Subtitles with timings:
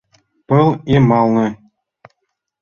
[0.47, 1.47] Пыл йымалне